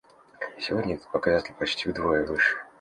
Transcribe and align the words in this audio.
Сегодня 0.57 0.95
этот 0.95 1.11
показатель 1.11 1.53
почти 1.53 1.87
вдвое 1.87 2.25
выше. 2.25 2.57